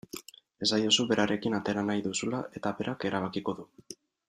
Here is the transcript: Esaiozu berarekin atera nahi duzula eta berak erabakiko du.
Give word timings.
Esaiozu 0.67 1.05
berarekin 1.11 1.57
atera 1.59 1.83
nahi 1.91 2.03
duzula 2.07 2.41
eta 2.61 2.73
berak 2.81 3.07
erabakiko 3.13 3.57
du. 3.61 3.69